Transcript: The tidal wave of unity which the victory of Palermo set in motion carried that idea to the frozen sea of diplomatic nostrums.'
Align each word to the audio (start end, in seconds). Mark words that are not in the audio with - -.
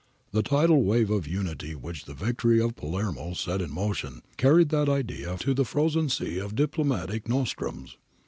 The 0.31 0.41
tidal 0.41 0.81
wave 0.81 1.11
of 1.11 1.27
unity 1.27 1.75
which 1.75 2.05
the 2.05 2.15
victory 2.15 2.59
of 2.59 2.75
Palermo 2.75 3.35
set 3.35 3.61
in 3.61 3.69
motion 3.69 4.23
carried 4.35 4.69
that 4.69 4.89
idea 4.89 5.37
to 5.37 5.53
the 5.53 5.63
frozen 5.63 6.09
sea 6.09 6.39
of 6.39 6.55
diplomatic 6.55 7.29
nostrums.' 7.29 7.97